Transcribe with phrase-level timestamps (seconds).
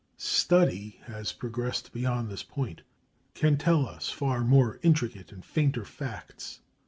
[0.17, 2.81] Study has progressed beyond this point,
[3.35, 6.59] can tell us far more intricate and fainter facts.